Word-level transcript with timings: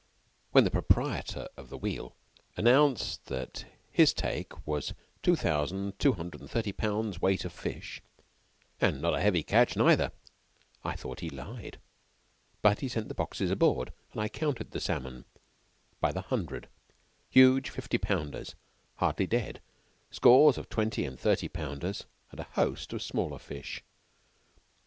When 0.51 0.63
the 0.63 0.71
proprietor 0.71 1.47
of 1.55 1.69
the 1.69 1.77
wheel 1.77 2.15
announced 2.57 3.25
that 3.25 3.65
his 3.91 4.13
take 4.15 4.65
was 4.65 4.95
two 5.21 5.35
thousand 5.35 5.99
two 5.99 6.13
hundred 6.13 6.41
and 6.41 6.49
thirty 6.49 6.71
pounds 6.71 7.21
weight 7.21 7.45
of 7.45 7.53
fish, 7.53 8.01
"and 8.79 8.99
not 8.99 9.13
a 9.13 9.21
heavy 9.21 9.43
catch 9.43 9.77
neither," 9.77 10.11
I 10.83 10.95
thought 10.95 11.19
he 11.19 11.29
lied. 11.29 11.79
But 12.63 12.79
he 12.79 12.87
sent 12.87 13.09
the 13.09 13.13
boxes 13.13 13.51
aboard, 13.51 13.93
and 14.11 14.19
I 14.19 14.27
counted 14.27 14.71
the 14.71 14.79
salmon 14.79 15.25
by 15.99 16.11
the 16.11 16.21
hundred 16.21 16.67
huge 17.29 17.69
fifty 17.69 17.99
pounders 17.99 18.55
hardly 18.95 19.27
dead, 19.27 19.61
scores 20.09 20.57
of 20.57 20.67
twenty 20.67 21.05
and 21.05 21.19
thirty 21.19 21.47
pounders, 21.47 22.05
and 22.31 22.39
a 22.39 22.43
host 22.55 22.91
of 22.91 23.03
smaller 23.03 23.37
fish. 23.37 23.83